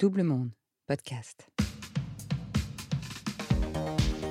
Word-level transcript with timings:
Double 0.00 0.22
Monde, 0.22 0.48
podcast. 0.86 1.46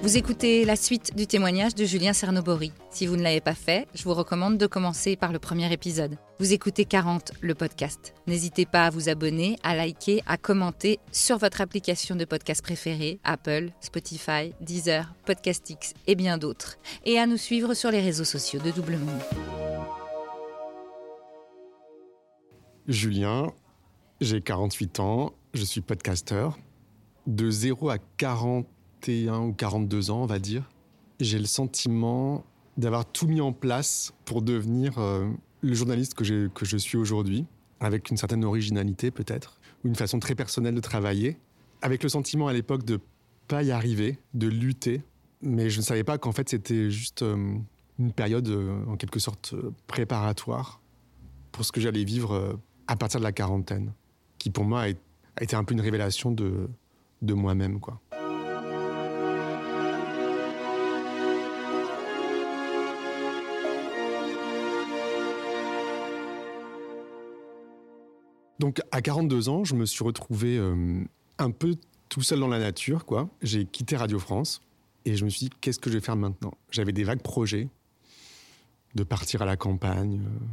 Vous 0.02 0.18
écoutez 0.18 0.66
la 0.66 0.76
suite 0.76 1.16
du 1.16 1.28
témoignage 1.28 1.76
de 1.76 1.86
Julien 1.86 2.12
Cernobori. 2.12 2.72
Si 2.90 3.06
vous 3.06 3.16
ne 3.16 3.22
l'avez 3.22 3.40
pas 3.40 3.54
fait, 3.54 3.88
je 3.94 4.04
vous 4.04 4.16
recommande 4.16 4.58
de 4.58 4.66
commencer 4.66 5.16
par 5.16 5.32
le 5.32 5.38
premier 5.38 5.72
épisode. 5.72 6.18
Vous 6.40 6.54
écoutez 6.54 6.86
40, 6.86 7.34
le 7.42 7.54
podcast. 7.54 8.16
N'hésitez 8.26 8.66
pas 8.66 8.88
à 8.88 8.90
vous 8.90 9.10
abonner, 9.10 9.58
à 9.62 9.76
liker, 9.76 10.24
à 10.26 10.38
commenter 10.38 10.98
sur 11.12 11.38
votre 11.38 11.62
application 11.62 12.16
de 12.16 12.26
podcast 12.26 12.64
préférée, 12.64 13.20
Apple, 13.24 13.70
Spotify, 13.80 14.56
Deezer, 14.62 15.14
Podcastix 15.28 15.94
et 16.08 16.16
bien 16.16 16.40
d'autres. 16.40 16.80
Et 17.06 17.20
à 17.20 17.28
nous 17.28 17.38
suivre 17.38 17.76
sur 17.76 17.92
les 17.92 18.02
réseaux 18.02 18.24
sociaux 18.24 18.60
de 18.60 18.72
Double 18.72 18.98
Monde. 18.98 19.22
Julien, 22.88 23.54
j'ai 24.20 24.42
48 24.42 25.00
ans, 25.00 25.36
je 25.54 25.64
suis 25.64 25.82
podcasteur. 25.82 26.58
De 27.28 27.50
0 27.50 27.90
à 27.90 27.98
41 27.98 29.40
ou 29.42 29.54
42 29.54 30.12
ans, 30.12 30.24
on 30.24 30.26
va 30.26 30.40
dire, 30.40 30.70
j'ai 31.20 31.40
le 31.40 31.46
sentiment 31.46 32.44
d'avoir 32.78 33.06
tout 33.06 33.28
mis 33.28 33.42
en 33.42 33.52
place 33.52 34.14
pour 34.26 34.42
devenir 34.42 34.98
euh, 35.00 35.30
le 35.62 35.74
journaliste 35.74 36.14
que, 36.14 36.48
que 36.48 36.66
je 36.66 36.78
suis 36.78 36.98
aujourd'hui, 36.98 37.46
avec 37.80 38.10
une 38.10 38.18
certaine 38.18 38.46
originalité 38.46 39.12
peut-être, 39.12 39.60
ou 39.84 39.90
une 39.90 39.96
façon 39.96 40.20
très 40.20 40.36
personnelle 40.36 40.76
de 40.76 40.80
travailler, 40.80 41.38
avec 41.82 42.04
le 42.04 42.10
sentiment 42.10 42.48
à 42.48 42.54
l'époque 42.54 42.86
de 42.86 43.00
pas 43.48 43.64
y 43.64 43.72
arriver, 43.72 44.20
de 44.34 44.48
lutter, 44.48 45.02
mais 45.42 45.70
je 45.70 45.80
ne 45.80 45.84
savais 45.84 46.04
pas 46.04 46.18
qu'en 46.18 46.32
fait 46.32 46.50
c'était 46.50 46.90
juste 46.90 47.22
euh, 47.22 47.56
une 47.98 48.14
période 48.14 48.48
euh, 48.48 48.86
en 48.86 48.96
quelque 48.96 49.20
sorte 49.20 49.56
préparatoire 49.88 50.82
pour 51.52 51.66
ce 51.66 51.72
que 51.72 51.82
j'allais 51.82 52.04
vivre 52.04 52.60
à 52.88 52.96
partir 52.96 53.20
de 53.20 53.26
la 53.26 53.32
quarantaine, 53.32 53.92
qui 54.38 54.52
pour 54.52 54.64
moi 54.64 54.82
a 54.82 54.88
été 54.90 55.02
un 55.54 55.64
peu 55.64 55.74
une 55.74 55.82
révélation 55.82 56.32
de, 56.32 56.70
de 57.22 57.34
moi-même, 57.34 57.80
quoi. 57.80 58.00
Donc 68.60 68.82
à 68.92 69.02
42 69.02 69.50
ans, 69.50 69.64
je 69.64 69.74
me 69.74 69.86
suis 69.86 70.04
retrouvé 70.04 70.58
euh, 70.58 71.04
un 71.38 71.52
peu 71.52 71.76
tout 72.10 72.22
seul 72.22 72.40
dans 72.40 72.48
la 72.48 72.60
nature, 72.60 73.06
quoi. 73.06 73.30
J'ai 73.42 73.66
quitté 73.66 73.96
Radio 73.96 74.20
France 74.20 74.62
et 75.06 75.16
je 75.16 75.24
me 75.24 75.30
suis 75.30 75.46
dit 75.48 75.50
qu'est-ce 75.62 75.80
que 75.80 75.90
je 75.90 75.98
vais 75.98 76.04
faire 76.04 76.18
maintenant? 76.18 76.54
J'avais 76.70 76.92
des 76.92 77.06
vagues 77.06 77.22
projets 77.22 77.70
de 78.96 79.04
partir 79.04 79.42
à 79.42 79.46
la 79.46 79.56
campagne, 79.56 80.22
euh, 80.26 80.46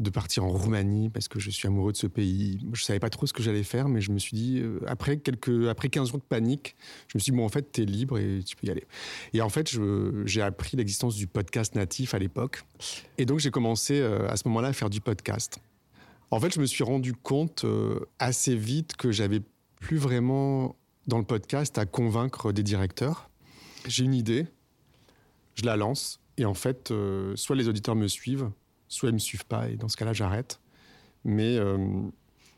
de 0.00 0.08
partir 0.08 0.44
en 0.44 0.48
Roumanie 0.48 1.10
parce 1.10 1.28
que 1.28 1.38
je 1.38 1.50
suis 1.50 1.68
amoureux 1.68 1.92
de 1.92 1.96
ce 1.96 2.06
pays. 2.06 2.58
Je 2.72 2.82
savais 2.82 2.98
pas 2.98 3.10
trop 3.10 3.26
ce 3.26 3.34
que 3.34 3.42
j'allais 3.42 3.62
faire, 3.62 3.88
mais 3.88 4.00
je 4.00 4.10
me 4.10 4.18
suis 4.18 4.34
dit, 4.34 4.60
euh, 4.60 4.80
après, 4.86 5.18
quelques, 5.18 5.68
après 5.68 5.90
15 5.90 6.08
jours 6.08 6.18
de 6.18 6.24
panique, 6.24 6.74
je 7.08 7.18
me 7.18 7.20
suis 7.20 7.32
dit, 7.32 7.36
bon, 7.36 7.44
en 7.44 7.50
fait, 7.50 7.70
tu 7.70 7.82
es 7.82 7.84
libre 7.84 8.18
et 8.18 8.40
tu 8.42 8.56
peux 8.56 8.66
y 8.66 8.70
aller. 8.70 8.86
Et 9.34 9.42
en 9.42 9.50
fait, 9.50 9.70
j'ai 10.24 10.40
appris 10.40 10.78
l'existence 10.78 11.16
du 11.16 11.26
podcast 11.26 11.74
natif 11.74 12.14
à 12.14 12.18
l'époque. 12.18 12.64
Et 13.18 13.26
donc, 13.26 13.40
j'ai 13.40 13.50
commencé 13.50 14.00
euh, 14.00 14.26
à 14.28 14.36
ce 14.38 14.48
moment-là 14.48 14.68
à 14.68 14.72
faire 14.72 14.88
du 14.88 15.02
podcast. 15.02 15.58
En 16.30 16.40
fait, 16.40 16.54
je 16.54 16.60
me 16.60 16.66
suis 16.66 16.84
rendu 16.84 17.12
compte 17.12 17.64
euh, 17.64 18.00
assez 18.18 18.56
vite 18.56 18.96
que 18.96 19.12
j'avais 19.12 19.42
plus 19.80 19.98
vraiment 19.98 20.76
dans 21.08 21.18
le 21.18 21.24
podcast 21.24 21.76
à 21.76 21.84
convaincre 21.84 22.52
des 22.52 22.62
directeurs. 22.62 23.28
J'ai 23.86 24.04
une 24.04 24.14
idée, 24.14 24.46
je 25.56 25.66
la 25.66 25.76
lance, 25.76 26.20
et 26.38 26.46
en 26.46 26.54
fait, 26.54 26.92
soit 27.34 27.56
les 27.56 27.68
auditeurs 27.68 27.96
me 27.96 28.06
suivent, 28.06 28.50
soit 28.90 29.08
ils 29.08 29.14
me 29.14 29.18
suivent 29.18 29.46
pas 29.46 29.70
et 29.70 29.76
dans 29.76 29.88
ce 29.88 29.96
cas-là 29.96 30.12
j'arrête. 30.12 30.60
Mais 31.24 31.56
euh, 31.56 31.78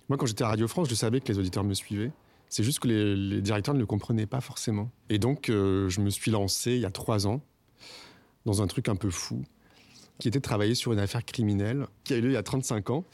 moi 0.09 0.19
quand 0.19 0.27
j'étais 0.27 0.43
à 0.43 0.49
Radio 0.49 0.67
France, 0.67 0.89
je 0.89 0.97
savais 0.97 1.21
que 1.21 1.29
les 1.29 1.39
auditeurs 1.39 1.63
me 1.63 1.75
suivaient. 1.75 2.11
C'est 2.49 2.65
juste 2.65 2.81
que 2.81 2.89
les, 2.89 3.41
directeurs 3.41 3.75
ne 3.75 3.79
le 3.79 3.87
comprenaient 3.87 4.27
pas 4.27 4.41
forcément. 4.41 4.91
Et 5.09 5.19
donc 5.19 5.49
euh, 5.49 5.89
je 5.89 6.01
me 6.01 6.11
suis 6.11 6.33
lancé 6.33 6.73
il 6.73 6.81
y 6.81 6.87
a 6.87 6.91
trois 6.91 7.29
ans 7.29 7.41
dans 8.45 8.61
un 8.61 8.67
truc 8.67 8.89
un 8.89 8.97
peu 8.97 9.11
fou, 9.11 9.45
qui 10.19 10.27
était 10.27 10.41
de 10.41 10.43
travailler 10.43 10.75
sur 10.75 10.93
une 10.93 10.99
affaire 10.99 11.25
criminelle 11.25 11.87
qui 12.03 12.15
a 12.15 12.17
eu 12.17 12.23
lieu 12.23 12.31
il 12.31 12.35
y 12.35 12.37
a 12.37 12.43
35 12.43 12.91
ans, 12.91 13.05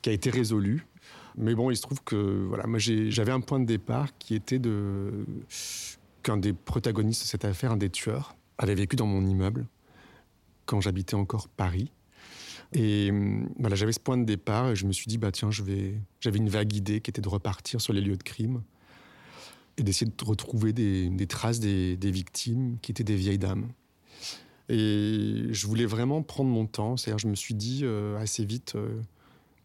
qui 0.00 0.10
a 0.10 0.12
été 0.12 0.30
résolue. 0.30 0.86
Mais 1.36 1.54
bon, 1.54 1.70
il 1.70 1.76
se 1.76 1.82
trouve 1.82 2.02
que 2.04 2.46
voilà, 2.46 2.66
moi 2.66 2.78
j'avais 2.78 3.32
un 3.32 3.40
point 3.40 3.58
de 3.58 3.66
départ 3.66 4.16
qui 4.18 4.34
était 4.34 4.58
de 4.58 5.26
qu'un 6.22 6.36
des 6.36 6.52
protagonistes 6.52 7.22
de 7.22 7.26
cette 7.26 7.44
affaire, 7.44 7.72
un 7.72 7.76
des 7.76 7.90
tueurs, 7.90 8.36
avait 8.58 8.74
vécu 8.74 8.96
dans 8.96 9.06
mon 9.06 9.26
immeuble 9.26 9.66
quand 10.66 10.80
j'habitais 10.80 11.14
encore 11.14 11.48
Paris. 11.48 11.90
Et 12.72 13.10
hum, 13.10 13.48
voilà, 13.58 13.76
j'avais 13.76 13.92
ce 13.92 14.00
point 14.00 14.18
de 14.18 14.24
départ 14.24 14.70
et 14.70 14.76
je 14.76 14.86
me 14.86 14.92
suis 14.92 15.06
dit, 15.06 15.18
bah 15.18 15.32
tiens. 15.32 15.50
J'avais 15.50 15.98
une 16.38 16.48
vague 16.48 16.74
idée 16.74 17.00
qui 17.00 17.10
était 17.10 17.22
de 17.22 17.28
repartir 17.28 17.80
sur 17.80 17.92
les 17.92 18.00
lieux 18.00 18.16
de 18.16 18.22
crime 18.22 18.62
et 19.78 19.82
d'essayer 19.82 20.10
de 20.10 20.24
retrouver 20.24 20.72
des, 20.72 21.26
traces 21.26 21.60
des, 21.60 21.96
victimes 22.02 22.78
qui 22.80 22.92
étaient 22.92 23.04
des 23.04 23.16
vieilles 23.16 23.38
dames. 23.38 23.68
Et 24.68 25.46
je 25.50 25.66
voulais 25.66 25.86
vraiment 25.86 26.22
prendre 26.22 26.50
mon 26.50 26.66
temps. 26.66 26.96
C'est-à-dire, 26.96 27.18
je 27.18 27.28
me 27.28 27.34
suis 27.34 27.54
dit 27.54 27.80
euh, 27.84 28.18
assez 28.18 28.44
vite, 28.44 28.74
euh, 28.74 29.00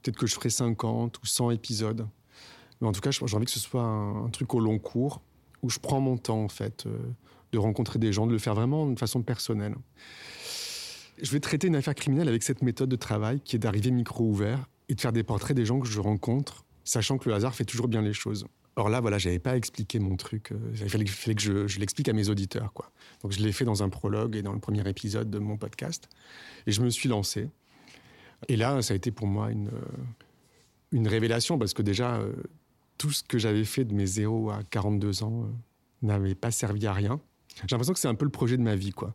peut-être 0.01 0.17
que 0.17 0.27
je 0.27 0.35
ferai 0.35 0.49
50 0.49 1.17
ou 1.17 1.25
100 1.25 1.51
épisodes. 1.51 2.07
Mais 2.79 2.87
en 2.87 2.91
tout 2.91 3.01
cas, 3.01 3.11
j'ai 3.11 3.35
envie 3.35 3.45
que 3.45 3.51
ce 3.51 3.59
soit 3.59 3.83
un, 3.83 4.29
truc 4.29 4.53
au 4.53 4.59
long 4.59 4.79
cours 4.79 5.21
où 5.63 5.69
je 5.69 5.79
prends 5.79 6.01
mon 6.01 6.17
temps, 6.17 6.43
en 6.43 6.49
fait, 6.49 6.85
euh, 6.85 6.97
de 7.51 7.57
rencontrer 7.57 7.99
des 7.99 8.11
gens, 8.11 8.27
de 8.27 8.31
le 8.31 8.39
faire 8.39 8.55
vraiment 8.55 8.87
de 8.87 8.99
façon 8.99 9.21
personnelle. 9.21 9.75
Je 11.21 11.31
vais 11.31 11.39
traiter 11.39 11.67
une 11.67 11.75
affaire 11.75 11.93
criminelle 11.93 12.27
avec 12.27 12.41
cette 12.41 12.63
méthode 12.63 12.89
de 12.89 12.95
travail 12.95 13.39
qui 13.41 13.55
est 13.55 13.59
d'arriver 13.59 13.91
micro 13.91 14.25
ouvert 14.25 14.67
et 14.89 14.95
de 14.95 15.01
faire 15.01 15.13
des 15.13 15.23
portraits 15.23 15.55
des 15.55 15.65
gens 15.65 15.79
que 15.79 15.87
je 15.87 15.99
rencontre, 15.99 16.65
sachant 16.83 17.19
que 17.19 17.29
le 17.29 17.35
hasard 17.35 17.53
fait 17.53 17.63
toujours 17.63 17.87
bien 17.87 18.01
les 18.01 18.13
choses. 18.13 18.45
Or 18.75 18.89
là, 18.89 19.01
voilà, 19.01 19.19
j'avais 19.19 19.37
pas 19.37 19.55
expliqué 19.55 19.99
mon 19.99 20.15
truc. 20.15 20.51
Euh, 20.51 20.57
il 20.73 20.89
fallait, 20.89 21.05
que 21.05 21.41
je, 21.67 21.79
l'explique 21.79 22.09
à 22.09 22.13
mes 22.13 22.29
auditeurs, 22.29 22.73
quoi. 22.73 22.91
Donc 23.21 23.33
je 23.33 23.39
l'ai 23.39 23.51
fait 23.51 23.65
dans 23.65 23.83
un 23.83 23.89
prologue 23.89 24.35
et 24.35 24.41
dans 24.41 24.53
le 24.53 24.59
premier 24.59 24.87
épisode 24.89 25.29
de 25.29 25.39
mon 25.39 25.57
podcast. 25.57 26.09
Et 26.65 26.71
je 26.71 26.81
me 26.81 26.89
suis 26.89 27.07
lancé. 27.07 27.49
Et 28.47 28.55
là, 28.55 28.81
ça 28.81 28.93
a 28.93 28.97
été 28.97 29.11
pour 29.11 29.27
moi 29.27 29.51
une, 29.51 29.69
euh, 29.69 31.09
révélation 31.09 31.59
parce 31.59 31.73
que 31.73 31.83
déjà, 31.83 32.15
euh, 32.15 32.31
tout 32.97 33.11
ce 33.11 33.23
que 33.23 33.37
j'avais 33.37 33.65
fait 33.65 33.85
de 33.85 33.93
mes 33.93 34.07
0 34.07 34.49
à 34.49 34.63
42 34.63 35.23
ans 35.23 35.47
n'avait 36.01 36.35
pas 36.35 36.49
servi 36.49 36.87
à 36.87 36.93
rien. 36.93 37.19
J'ai 37.57 37.67
l'impression 37.71 37.93
que 37.93 37.99
c'est 37.99 38.07
un 38.07 38.15
peu 38.15 38.25
le 38.25 38.31
projet 38.31 38.57
de 38.57 38.63
ma 38.63 38.75
vie, 38.75 38.91
quoi. 38.91 39.13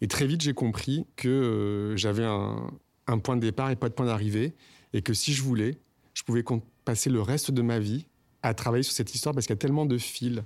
Et 0.00 0.08
très 0.08 0.26
vite, 0.26 0.40
j'ai 0.40 0.54
compris 0.54 1.06
que 1.16 1.28
euh, 1.28 1.96
j'avais 1.96 2.24
un, 2.24 3.18
point 3.18 3.36
de 3.36 3.40
départ 3.40 3.70
et 3.70 3.76
pas 3.76 3.88
de 3.88 3.94
point 3.94 4.06
d'arrivée, 4.06 4.52
et 4.92 5.02
que 5.02 5.14
si 5.14 5.32
je 5.32 5.42
voulais, 5.42 5.78
je 6.14 6.22
pouvais 6.22 6.44
passer 6.84 7.10
le 7.10 7.20
reste 7.20 7.50
de 7.50 7.62
ma 7.62 7.78
vie 7.78 8.06
à 8.42 8.54
travailler 8.54 8.82
sur 8.82 8.92
cette 8.92 9.14
histoire 9.14 9.34
parce 9.34 9.46
qu'il 9.46 9.54
y 9.54 9.58
a 9.58 9.60
tellement 9.60 9.86
de 9.86 9.98
fils 9.98 10.42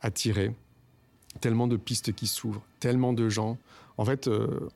à 0.00 0.10
tirer, 0.10 0.52
tellement 1.40 1.68
de 1.68 1.76
pistes 1.76 2.12
qui 2.12 2.26
s'ouvrent, 2.26 2.62
tellement 2.80 3.12
de 3.12 3.28
gens. 3.28 3.58
En 3.96 4.04
fait, 4.04 4.26
euh, 4.26 4.68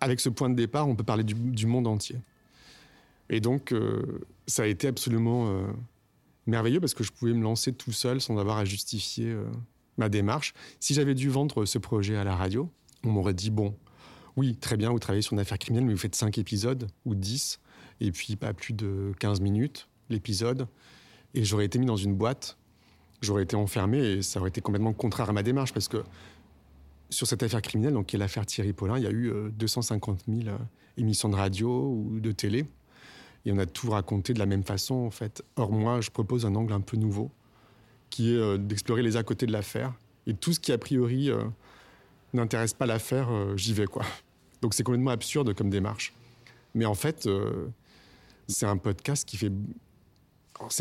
avec 0.00 0.20
ce 0.20 0.28
point 0.28 0.48
de 0.48 0.54
départ, 0.54 0.88
on 0.88 0.96
peut 0.96 1.04
parler 1.04 1.24
du, 1.24 1.66
monde 1.66 1.86
entier. 1.86 2.16
Et 3.30 3.40
donc, 3.40 3.72
euh, 3.72 4.20
ça 4.46 4.62
a 4.62 4.66
été 4.66 4.88
absolument 4.88 5.64
merveilleux 6.46 6.80
parce 6.80 6.94
que 6.94 7.04
je 7.04 7.12
pouvais 7.12 7.32
me 7.32 7.42
lancer 7.42 7.72
tout 7.72 7.92
seul 7.92 8.20
sans 8.20 8.38
avoir 8.38 8.58
à 8.58 8.64
justifier 8.64 9.34
ma 9.96 10.08
démarche. 10.08 10.54
Si 10.80 10.94
j'avais 10.94 11.14
dû 11.14 11.28
vendre 11.30 11.64
ce 11.64 11.78
projet 11.78 12.16
à 12.16 12.24
la 12.24 12.36
radio, 12.36 12.70
on 13.04 13.12
m'aurait 13.12 13.34
dit 13.34 13.50
bon, 13.50 13.76
oui, 14.36 14.56
très 14.56 14.76
bien, 14.76 14.90
vous 14.90 14.98
travaillez 14.98 15.22
sur 15.22 15.34
une 15.34 15.40
affaire 15.40 15.58
criminelle, 15.58 15.86
mais 15.86 15.92
vous 15.92 16.00
faites 16.00 16.14
5 16.14 16.38
épisodes 16.38 16.88
ou 17.04 17.14
10, 17.14 17.60
et 18.00 18.10
puis 18.10 18.36
pas 18.36 18.52
plus 18.52 18.74
de 18.74 19.12
15 19.20 19.40
minutes 19.40 19.88
l'épisode, 20.10 20.66
et 21.34 21.44
j'aurais 21.44 21.64
été 21.64 21.78
mis 21.78 21.86
dans 21.86 21.96
une 21.96 22.14
boîte, 22.14 22.58
j'aurais 23.20 23.44
été 23.44 23.56
enfermé, 23.56 23.98
et 23.98 24.22
ça 24.22 24.40
aurait 24.40 24.48
été 24.48 24.60
complètement 24.60 24.92
contraire 24.92 25.30
à 25.30 25.32
ma 25.32 25.42
démarche, 25.42 25.72
parce 25.72 25.88
que 25.88 26.02
sur 27.10 27.26
cette 27.26 27.42
affaire 27.42 27.62
criminelle, 27.62 27.94
donc 27.94 28.06
qui 28.06 28.16
est 28.16 28.18
l'affaire 28.18 28.44
Thierry 28.44 28.72
Paulin, 28.72 28.98
il 28.98 29.04
y 29.04 29.06
a 29.06 29.10
eu 29.10 29.32
250 29.52 30.24
euh, 30.28 30.42
000 30.42 30.48
euh, 30.48 30.58
émissions 30.96 31.28
de 31.28 31.36
radio 31.36 31.70
ou 31.70 32.18
de 32.20 32.32
télé, 32.32 32.66
et 33.46 33.52
on 33.52 33.58
a 33.58 33.66
tout 33.66 33.90
raconté 33.90 34.34
de 34.34 34.38
la 34.38 34.46
même 34.46 34.64
façon, 34.64 34.94
en 34.94 35.10
fait. 35.10 35.44
Or, 35.56 35.70
moi, 35.70 36.00
je 36.00 36.10
propose 36.10 36.44
un 36.46 36.54
angle 36.54 36.72
un 36.72 36.80
peu 36.80 36.96
nouveau, 36.96 37.30
qui 38.10 38.32
est 38.32 38.38
euh, 38.38 38.58
d'explorer 38.58 39.02
les 39.02 39.16
à 39.16 39.22
côté 39.22 39.46
de 39.46 39.52
l'affaire, 39.52 39.94
et 40.26 40.34
tout 40.34 40.52
ce 40.52 40.60
qui, 40.60 40.72
a 40.72 40.78
priori, 40.78 41.30
n'intéresse 42.36 42.74
pas 42.74 42.86
l'affaire, 42.86 43.30
euh, 43.30 43.56
j'y 43.56 43.72
vais, 43.72 43.86
quoi. 43.86 44.04
Donc 44.62 44.74
c'est 44.74 44.82
complètement 44.82 45.10
absurde 45.10 45.54
comme 45.54 45.70
démarche. 45.70 46.12
Mais 46.74 46.84
en 46.84 46.94
fait, 46.94 47.26
euh, 47.26 47.68
c'est 48.48 48.66
un 48.66 48.76
podcast 48.76 49.26
qui 49.26 49.36
fait. 49.36 49.52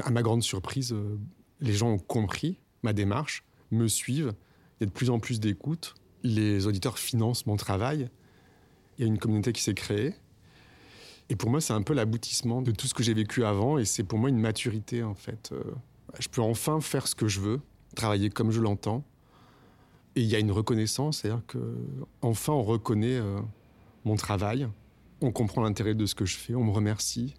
À 0.04 0.12
ma 0.12 0.22
grande 0.22 0.44
surprise, 0.44 0.94
euh, 0.94 1.18
les 1.60 1.74
gens 1.74 1.90
ont 1.90 1.98
compris 1.98 2.60
ma 2.84 2.94
démarche, 2.94 3.44
me 3.72 3.88
suivent, 3.88 4.34
il 4.80 4.84
y 4.84 4.84
a 4.84 4.86
de 4.86 4.92
plus 4.92 5.10
en 5.10 5.20
plus 5.20 5.40
d'écoute, 5.40 5.96
les 6.22 6.68
auditeurs 6.68 7.00
financent 7.00 7.46
mon 7.46 7.56
travail, 7.56 8.10
il 8.98 9.02
y 9.02 9.04
a 9.04 9.08
une 9.08 9.18
communauté 9.18 9.52
qui 9.52 9.62
s'est 9.62 9.74
créée. 9.74 10.14
Et 11.30 11.36
pour 11.36 11.50
moi, 11.50 11.60
c'est 11.60 11.74
un 11.74 11.82
peu 11.82 11.94
l'aboutissement 11.94 12.62
de 12.62 12.72
tout 12.72 12.88
ce 12.88 12.94
que 12.94 13.02
j'ai 13.02 13.14
vécu 13.14 13.44
avant, 13.46 13.78
et 13.78 13.86
c'est 13.86 14.04
pour 14.04 14.20
moi 14.20 14.30
une 14.30 14.38
maturité, 14.38 15.02
en 15.02 15.16
fait. 15.16 15.54
je 16.20 16.28
peux 16.28 16.42
enfin 16.42 16.80
faire 16.82 17.08
ce 17.08 17.16
que 17.16 17.28
je 17.28 17.40
veux, 17.40 17.62
travailler 17.96 18.30
comme 18.30 18.52
je 18.52 18.62
l'entends, 18.62 19.04
et 20.16 20.22
il 20.22 20.28
y 20.28 20.36
a 20.36 20.40
une 20.40 20.52
reconnaissance, 20.52 21.20
c'est-à-dire 21.20 21.44
que 21.48 21.60
enfin 22.22 22.54
on 22.54 22.64
reconnaît 22.64 23.18
euh, 23.18 23.40
mon 24.06 24.16
travail, 24.16 24.68
on 25.22 25.32
comprend 25.32 25.62
l'intérêt 25.62 25.96
de 25.96 26.06
ce 26.06 26.16
que 26.16 26.26
je 26.26 26.38
fais, 26.38 26.56
on 26.56 26.64
me 26.64 26.72
remercie. 26.72 27.34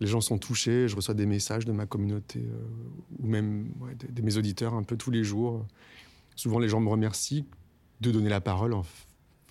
les 0.00 0.06
gens 0.06 0.20
sont 0.20 0.38
touchés, 0.38 0.88
je 0.88 0.96
reçois 0.96 1.14
des 1.14 1.26
messages 1.26 1.64
de 1.64 1.72
ma 1.72 1.86
communauté 1.86 2.40
euh, 2.40 3.22
ou 3.22 3.26
même 3.26 3.70
de, 4.08 4.22
mes 4.22 4.36
auditeurs 4.36 4.74
un 4.74 4.82
peu 4.82 4.96
tous 4.96 5.10
les 5.10 5.24
jours. 5.24 5.66
Souvent, 6.34 6.58
les 6.58 6.68
gens 6.68 6.80
me 6.80 6.88
remercient 6.88 7.44
de 8.00 8.10
donner 8.10 8.30
la 8.30 8.40
parole 8.40 8.74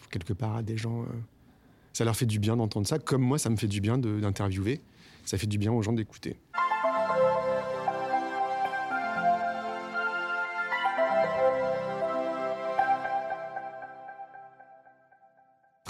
quelque 0.09 0.33
part 0.33 0.57
à 0.57 0.63
des 0.63 0.77
gens. 0.77 1.03
Euh, 1.03 1.05
ça 1.93 2.05
leur 2.05 2.15
fait 2.15 2.25
du 2.25 2.39
bien 2.39 2.57
d'entendre 2.57 2.87
ça, 2.87 2.99
comme 2.99 3.21
moi, 3.21 3.37
ça 3.37 3.49
me 3.49 3.55
fait 3.55 3.67
du 3.67 3.81
bien 3.81 3.97
d'interviewer. 3.97 4.81
Ça 5.25 5.37
fait 5.37 5.47
du 5.47 5.57
bien 5.57 5.71
aux 5.71 5.81
gens 5.81 5.93
d'écouter. 5.93 6.37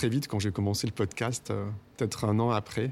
Très 0.01 0.09
vite, 0.09 0.27
quand 0.27 0.39
j'ai 0.39 0.51
commencé 0.51 0.87
le 0.87 0.93
podcast, 0.93 1.51
euh, 1.51 1.69
peut-être 1.95 2.25
un 2.25 2.39
an 2.39 2.49
après, 2.49 2.91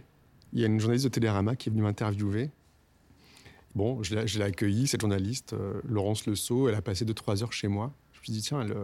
il 0.53 0.59
y 0.59 0.63
a 0.63 0.67
une 0.67 0.79
journaliste 0.79 1.05
de 1.05 1.09
Télérama 1.09 1.55
qui 1.55 1.67
est 1.67 1.71
venue 1.71 1.81
m'interviewer. 1.81 2.51
Bon, 3.73 4.03
je 4.03 4.13
l'ai 4.13 4.43
accueillie, 4.43 4.85
cette 4.85 5.01
journaliste, 5.01 5.53
euh, 5.53 5.81
Laurence 5.85 6.27
Le 6.27 6.35
Sceau, 6.35 6.69
elle 6.69 6.75
a 6.75 6.83
passé 6.83 7.05
2-3 7.05 7.41
heures 7.41 7.51
chez 7.51 7.67
moi. 7.67 7.91
Je 8.13 8.19
me 8.19 8.23
suis 8.25 8.33
dit, 8.33 8.41
tiens, 8.43 8.61
elle, 8.61 8.75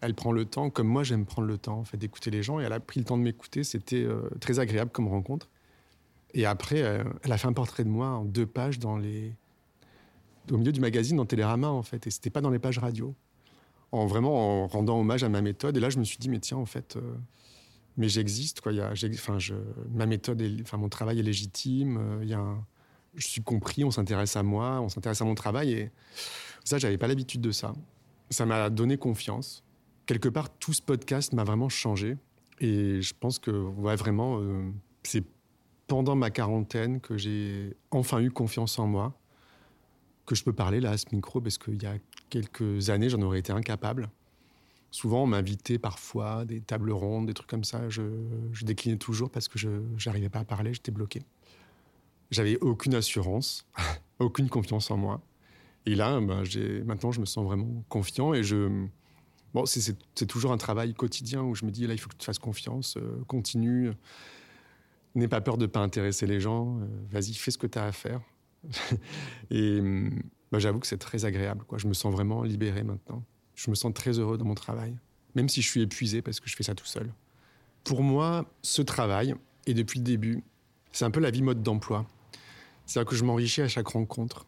elle 0.00 0.14
prend 0.14 0.32
le 0.32 0.44
temps, 0.44 0.70
comme 0.70 0.88
moi 0.88 1.04
j'aime 1.04 1.24
prendre 1.24 1.46
le 1.46 1.56
temps 1.56 1.78
en 1.78 1.84
fait, 1.84 1.96
d'écouter 1.96 2.30
les 2.30 2.42
gens, 2.42 2.60
et 2.60 2.64
elle 2.64 2.72
a 2.72 2.80
pris 2.80 3.00
le 3.00 3.06
temps 3.06 3.16
de 3.16 3.22
m'écouter, 3.22 3.64
c'était 3.64 4.02
euh, 4.02 4.28
très 4.40 4.58
agréable 4.58 4.90
comme 4.90 5.06
rencontre. 5.06 5.48
Et 6.34 6.46
après, 6.46 6.82
euh, 6.82 7.04
elle 7.22 7.30
a 7.30 7.38
fait 7.38 7.46
un 7.46 7.52
portrait 7.52 7.84
de 7.84 7.88
moi 7.88 8.08
en 8.08 8.24
deux 8.24 8.46
pages 8.46 8.80
dans 8.80 8.96
les... 8.96 9.34
au 10.50 10.56
milieu 10.56 10.72
du 10.72 10.80
magazine 10.80 11.16
dans 11.16 11.26
Télérama 11.26 11.68
en 11.68 11.82
fait, 11.82 12.08
et 12.08 12.10
c'était 12.10 12.30
pas 12.30 12.40
dans 12.40 12.50
les 12.50 12.58
pages 12.58 12.78
radio. 12.78 13.14
En 13.92 14.06
vraiment 14.06 14.64
en 14.64 14.66
rendant 14.66 14.98
hommage 14.98 15.22
à 15.24 15.28
ma 15.28 15.40
méthode, 15.40 15.76
et 15.76 15.80
là 15.80 15.90
je 15.90 15.98
me 15.98 16.04
suis 16.04 16.18
dit, 16.18 16.28
mais 16.28 16.40
tiens, 16.40 16.58
en 16.58 16.66
fait, 16.66 16.96
euh, 16.96 17.14
mais 17.98 18.08
j'existe, 18.08 18.62
quoi. 18.62 18.72
Y 18.72 18.80
a, 18.80 18.92
enfin, 19.12 19.36
ma 19.90 20.06
méthode, 20.06 20.42
enfin, 20.62 20.78
mon 20.78 20.88
travail 20.88 21.20
est 21.20 21.22
légitime, 21.22 22.20
il 22.22 22.28
y 22.28 22.34
a 22.34 22.42
je 23.14 23.26
suis 23.26 23.42
compris, 23.42 23.84
on 23.84 23.90
s'intéresse 23.90 24.36
à 24.36 24.42
moi, 24.42 24.80
on 24.80 24.88
s'intéresse 24.88 25.20
à 25.20 25.24
mon 25.24 25.34
travail, 25.34 25.72
et 25.72 25.90
ça, 26.64 26.78
j'avais 26.78 26.98
pas 26.98 27.08
l'habitude 27.08 27.40
de 27.40 27.50
ça. 27.50 27.72
Ça 28.30 28.46
m'a 28.46 28.70
donné 28.70 28.96
confiance 28.96 29.64
quelque 30.08 30.28
part, 30.28 30.48
tout 30.58 30.72
ce 30.72 30.82
podcast 30.82 31.32
m'a 31.34 31.44
vraiment 31.44 31.68
changé. 31.68 32.16
Et 32.60 33.00
je 33.02 33.14
pense 33.14 33.38
que, 33.38 33.50
vraiment, 33.50 34.40
euh, 34.40 34.68
c'est 35.04 35.24
pendant 35.86 36.16
ma 36.16 36.30
quarantaine 36.30 37.00
que 37.00 37.16
j'ai 37.16 37.76
enfin 37.90 38.20
eu 38.20 38.30
confiance 38.30 38.78
en 38.78 38.86
moi, 38.86 39.14
que 40.26 40.34
je 40.34 40.42
peux 40.42 40.52
parler 40.52 40.80
là 40.80 40.90
à 40.90 40.98
ce 40.98 41.06
micro, 41.12 41.40
parce 41.40 41.58
qu'il 41.58 41.80
y 41.80 41.86
a 41.86 41.96
quelques 42.30 42.90
années, 42.90 43.08
j'en 43.08 43.22
aurais 43.22 43.38
été 43.38 43.52
incapable. 43.52 44.08
Souvent, 44.90 45.24
on 45.24 45.26
m'invitait 45.26 45.78
parfois 45.78 46.44
des 46.44 46.60
tables 46.60 46.90
rondes, 46.90 47.26
des 47.26 47.34
trucs 47.34 47.48
comme 47.48 47.64
ça. 47.64 47.88
Je, 47.88 48.02
déclinais 48.62 48.96
toujours 48.96 49.30
parce 49.30 49.48
que 49.48 49.58
je 49.58 49.68
n'arrivais 50.06 50.30
pas 50.30 50.40
à 50.40 50.44
parler, 50.44 50.72
j'étais 50.72 50.92
bloqué. 50.92 51.22
J'avais 52.30 52.58
aucune 52.58 52.94
assurance, 52.94 53.66
aucune 54.18 54.48
confiance 54.48 54.90
en 54.90 54.96
moi. 54.96 55.20
Et 55.86 55.94
là, 55.94 56.20
ben, 56.20 56.42
maintenant, 56.84 57.12
je 57.12 57.20
me 57.20 57.26
sens 57.26 57.44
vraiment 57.44 57.84
confiant 57.88 58.34
et 58.34 58.42
je, 58.42 58.86
Bon, 59.54 59.64
c'est 59.64 60.26
toujours 60.26 60.52
un 60.52 60.58
travail 60.58 60.92
quotidien 60.94 61.42
où 61.42 61.54
je 61.54 61.64
me 61.64 61.70
dis, 61.70 61.86
là, 61.86 61.94
il 61.94 61.98
faut 61.98 62.10
que 62.10 62.16
tu 62.16 62.26
fasses 62.26 62.38
confiance, 62.38 62.96
euh, 62.98 63.24
continue, 63.26 63.92
n'aie 65.14 65.28
pas 65.28 65.40
peur 65.40 65.56
de 65.56 65.62
ne 65.62 65.70
pas 65.70 65.80
intéresser 65.80 66.26
les 66.26 66.38
gens, 66.38 66.78
euh, 66.80 66.86
vas-y, 67.10 67.32
fais 67.34 67.50
ce 67.50 67.58
que 67.58 67.66
tu 67.66 67.78
as 67.78 67.84
à 67.84 67.92
faire. 67.92 68.20
et 69.50 69.80
hum, 69.80 70.22
bah, 70.52 70.58
j'avoue 70.58 70.80
que 70.80 70.86
c'est 70.86 70.98
très 70.98 71.24
agréable. 71.24 71.64
Quoi. 71.64 71.78
Je 71.78 71.86
me 71.86 71.94
sens 71.94 72.12
vraiment 72.12 72.42
libéré 72.42 72.82
maintenant. 72.82 73.24
Je 73.58 73.70
me 73.70 73.74
sens 73.74 73.92
très 73.92 74.20
heureux 74.20 74.38
dans 74.38 74.44
mon 74.44 74.54
travail, 74.54 74.96
même 75.34 75.48
si 75.48 75.62
je 75.62 75.68
suis 75.68 75.82
épuisé 75.82 76.22
parce 76.22 76.38
que 76.38 76.48
je 76.48 76.54
fais 76.54 76.62
ça 76.62 76.76
tout 76.76 76.86
seul. 76.86 77.12
Pour 77.82 78.04
moi, 78.04 78.48
ce 78.62 78.82
travail, 78.82 79.34
et 79.66 79.74
depuis 79.74 79.98
le 79.98 80.04
début, 80.04 80.44
c'est 80.92 81.04
un 81.04 81.10
peu 81.10 81.18
la 81.18 81.32
vie 81.32 81.42
mode 81.42 81.60
d'emploi. 81.60 82.06
C'est-à-dire 82.86 83.10
que 83.10 83.16
je 83.16 83.24
m'enrichis 83.24 83.60
à 83.60 83.66
chaque 83.66 83.88
rencontre. 83.88 84.46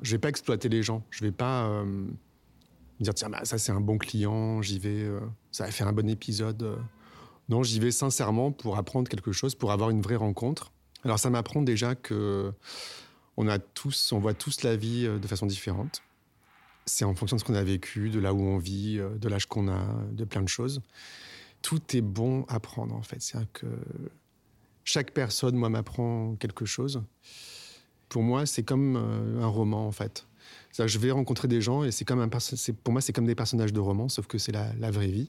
Je 0.00 0.12
vais 0.12 0.18
pas 0.18 0.30
exploiter 0.30 0.70
les 0.70 0.82
gens. 0.82 1.04
Je 1.10 1.26
vais 1.26 1.30
pas... 1.30 1.66
Euh, 1.66 1.84
me 1.84 3.04
dire 3.04 3.12
tiens 3.12 3.28
bah, 3.28 3.44
ça 3.44 3.58
c'est 3.58 3.70
un 3.70 3.82
bon 3.82 3.98
client, 3.98 4.62
j'y 4.62 4.78
vais, 4.78 5.02
euh, 5.02 5.20
ça 5.52 5.66
va 5.66 5.70
faire 5.70 5.86
un 5.86 5.92
bon 5.92 6.08
épisode. 6.08 6.62
Euh. 6.62 6.76
Non, 7.50 7.62
j'y 7.62 7.80
vais 7.80 7.90
sincèrement 7.90 8.50
pour 8.50 8.78
apprendre 8.78 9.10
quelque 9.10 9.30
chose, 9.30 9.54
pour 9.54 9.72
avoir 9.72 9.90
une 9.90 10.00
vraie 10.00 10.16
rencontre. 10.16 10.72
Alors 11.04 11.18
ça 11.18 11.28
m'apprend 11.28 11.60
déjà 11.60 11.94
que 11.94 12.50
on 13.36 13.46
a 13.46 13.58
tous, 13.58 14.10
on 14.12 14.20
voit 14.20 14.34
tous 14.34 14.62
la 14.62 14.74
vie 14.74 15.02
de 15.06 15.26
façon 15.26 15.44
différente. 15.44 16.02
C'est 16.88 17.04
en 17.04 17.14
fonction 17.14 17.36
de 17.36 17.40
ce 17.40 17.44
qu'on 17.44 17.54
a 17.54 17.62
vécu, 17.62 18.10
de 18.10 18.18
là 18.18 18.34
où 18.34 18.40
on 18.40 18.58
vit, 18.58 18.98
de 18.98 19.28
l'âge 19.28 19.46
qu'on 19.46 19.68
a, 19.68 19.80
de 20.10 20.24
plein 20.24 20.42
de 20.42 20.48
choses. 20.48 20.80
Tout 21.62 21.80
est 21.94 22.00
bon 22.00 22.44
à 22.48 22.60
prendre 22.60 22.94
en 22.94 23.02
fait. 23.02 23.20
C'est 23.20 23.38
que 23.52 23.66
chaque 24.84 25.12
personne, 25.12 25.54
moi, 25.54 25.68
m'apprend 25.68 26.34
quelque 26.36 26.64
chose. 26.64 27.02
Pour 28.08 28.22
moi, 28.22 28.46
c'est 28.46 28.62
comme 28.62 28.96
un 28.96 29.46
roman 29.46 29.86
en 29.86 29.92
fait 29.92 30.26
je 30.86 30.98
vais 30.98 31.10
rencontrer 31.10 31.48
des 31.48 31.60
gens 31.60 31.84
et 31.84 31.90
c'est 31.90 32.04
comme 32.04 32.20
un 32.20 32.28
pour 32.28 32.92
moi 32.92 33.00
c'est 33.00 33.12
comme 33.12 33.26
des 33.26 33.34
personnages 33.34 33.72
de 33.72 33.80
roman, 33.80 34.08
sauf 34.08 34.26
que 34.26 34.38
c'est 34.38 34.52
la, 34.52 34.90
vraie 34.90 35.08
vie. 35.08 35.28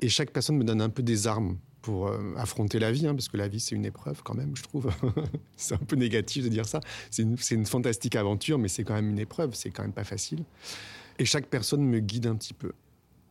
Et 0.00 0.08
chaque 0.08 0.30
personne 0.30 0.56
me 0.56 0.64
donne 0.64 0.80
un 0.80 0.88
peu 0.88 1.02
des 1.02 1.26
armes 1.26 1.58
pour 1.84 2.08
euh, 2.08 2.32
affronter 2.38 2.78
la 2.78 2.90
vie, 2.90 3.06
hein, 3.06 3.14
parce 3.14 3.28
que 3.28 3.36
la 3.36 3.46
vie 3.46 3.60
c'est 3.60 3.74
une 3.74 3.84
épreuve 3.84 4.22
quand 4.22 4.32
même, 4.32 4.56
je 4.56 4.62
trouve. 4.62 4.90
c'est 5.56 5.74
un 5.74 5.84
peu 5.84 5.96
négatif 5.96 6.42
de 6.42 6.48
dire 6.48 6.64
ça. 6.64 6.80
C'est 7.10 7.22
une, 7.22 7.66
fantastique 7.66 8.16
aventure, 8.16 8.58
mais 8.58 8.68
c'est 8.68 8.84
quand 8.84 8.94
même 8.94 9.10
une 9.10 9.18
épreuve, 9.18 9.54
c'est 9.54 9.68
quand 9.68 9.82
même 9.82 9.92
pas 9.92 10.02
facile. 10.02 10.44
Et 11.18 11.26
chaque 11.26 11.46
personne 11.48 11.84
me 11.84 12.00
guide 12.00 12.26
un 12.26 12.36
petit 12.36 12.54
peu, 12.54 12.72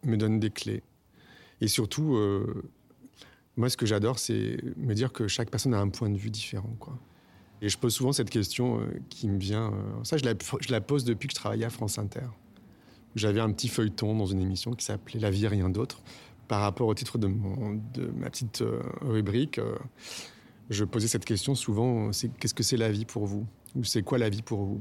me 0.04 0.18
donne 0.18 0.40
des 0.40 0.52
clés. 0.52 0.84
Et 1.62 1.68
surtout, 1.68 2.16
euh, 2.16 2.70
moi 3.58 3.72
ce 3.72 3.78
que 3.78 3.88
j'adore, 3.88 4.20
c'est 4.20 4.58
me 4.78 4.94
dire 4.94 5.12
que 5.12 5.28
chaque 5.28 5.50
personne 5.50 5.74
a 5.74 5.80
un 5.80 5.90
point 5.90 6.12
de 6.12 6.18
vue 6.18 6.30
différent. 6.30 6.78
Et 7.64 7.70
je 7.70 7.78
pose 7.80 7.96
souvent 7.96 8.14
cette 8.14 8.30
question 8.30 8.82
euh, 8.82 8.86
qui 9.10 9.30
me 9.30 9.40
vient. 9.40 9.74
Ça, 10.04 10.18
je 10.18 10.26
la, 10.26 10.34
je 10.62 10.72
la, 10.72 10.80
pose 10.80 11.06
depuis 11.06 11.28
que 11.28 11.34
je 11.34 11.40
travaillais 11.40 11.66
à 11.66 11.72
France 11.72 11.98
Inter. 11.98 12.28
J'avais 13.16 13.40
un 13.40 13.52
petit 13.52 13.68
feuilleton 13.68 14.16
dans 14.16 14.28
une 14.28 14.42
émission 14.42 14.74
qui 14.74 14.86
s'appelait 14.86 15.20
La 15.20 15.32
vie 15.32 15.46
et 15.46 15.48
rien 15.48 15.70
d'autre. 15.70 16.04
Par 16.54 16.62
rapport 16.62 16.88
au 16.88 16.94
titre 16.94 17.18
de, 17.18 17.26
ma 17.26 18.30
petite 18.30 18.62
euh, 18.62 18.80
rubrique, 19.02 19.60
je 20.70 20.86
posais 20.86 21.08
cette 21.08 21.26
question 21.26 21.56
souvent 21.56 22.14
c'est, 22.14 22.30
qu'est-ce 22.38 22.54
que 22.54 22.62
c'est 22.62 22.78
la 22.78 22.92
vie 22.92 23.06
pour 23.06 23.26
vous? 23.26 23.48
Ou 23.76 23.84
c'est 23.84 24.04
quoi 24.04 24.20
la 24.20 24.30
vie 24.30 24.44
pour 24.44 24.64
vous? 24.64 24.80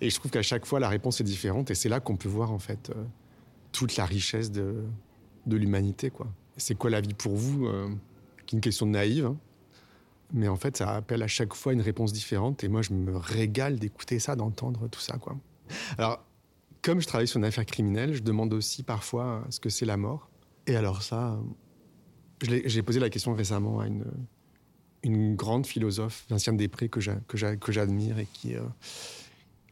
Et 0.00 0.08
je 0.08 0.18
trouve 0.18 0.30
qu'à 0.30 0.40
chaque 0.40 0.64
fois, 0.64 0.80
la 0.80 0.88
réponse 0.88 1.20
est 1.20 1.24
différente. 1.24 1.70
Et 1.70 1.74
c'est 1.74 1.90
là 1.90 2.00
qu'on 2.00 2.16
peut 2.16 2.30
voir, 2.30 2.50
en 2.50 2.58
fait, 2.58 2.90
toute 3.72 3.96
la 3.96 4.06
richesse 4.06 4.50
de, 4.50 4.86
l'humanité. 5.46 6.08
Quoi. 6.08 6.28
C'est 6.56 6.76
quoi 6.76 6.88
la 6.88 7.02
vie 7.02 7.12
pour 7.12 7.36
vous 7.36 7.68
Qui 8.46 8.54
est 8.54 8.56
une 8.56 8.62
question 8.62 8.86
naïve. 8.86 9.26
Hein. 9.26 9.36
Mais 10.32 10.48
en 10.48 10.56
fait, 10.56 10.78
ça 10.78 10.96
appelle 10.96 11.22
à 11.22 11.28
chaque 11.28 11.52
fois 11.52 11.74
une 11.74 11.82
réponse 11.82 12.14
différente. 12.14 12.64
Et 12.64 12.68
moi, 12.68 12.80
je 12.80 12.94
me 12.94 13.18
régale 13.18 13.78
d'écouter 13.78 14.18
ça, 14.18 14.34
d'entendre 14.34 14.88
tout 14.88 15.00
ça. 15.00 15.18
Alors, 15.98 16.24
comme 16.80 17.02
je 17.02 17.06
travaille 17.06 17.28
sur 17.28 17.36
une 17.36 17.44
affaire 17.44 17.66
criminelle, 17.66 18.14
je 18.14 18.22
demande 18.22 18.54
aussi 18.54 18.82
parfois 18.82 19.44
ce 19.50 19.60
que 19.60 19.68
c'est 19.68 19.84
la 19.84 19.98
mort. 19.98 20.30
Et 20.66 20.76
alors 20.76 21.02
ça, 21.02 21.38
j'ai 22.42 22.82
posé 22.82 23.00
la 23.00 23.10
question 23.10 23.34
récemment 23.34 23.80
à 23.80 23.86
une, 23.86 25.34
grande 25.34 25.66
philosophe, 25.66 26.24
Vinciane 26.28 26.56
Després, 26.56 26.88
que 26.88 27.00
j'admire 27.00 28.18
et 28.18 28.26
qui, 28.32 28.54
euh, 28.54 28.62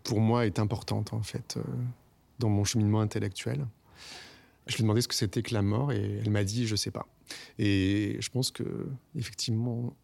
pour 0.03 0.21
moi, 0.21 0.47
est 0.47 0.59
importante, 0.59 1.13
en 1.13 1.23
fait, 1.23 1.57
euh, 1.57 1.63
dans 2.39 2.49
mon 2.49 2.65
cheminement 2.65 3.01
intellectuel. 3.01 3.67
Je 4.67 4.77
lui 4.77 4.81
ai 4.81 4.83
demandé 4.83 5.01
ce 5.03 5.09
que 5.09 5.15
c'était 5.15 5.43
que 5.43 5.55
la 5.55 5.63
mort 5.63 5.93
et 5.93 6.21
elle 6.21 6.31
m'a 6.31 6.45
dit, 6.45 6.67
je 6.67 6.77
sais 6.77 6.91
pas. 6.91 7.07
Et 7.59 8.17
je 8.21 8.29
pense 8.31 8.51
que, 8.51 8.89
effectivement, 9.17 9.95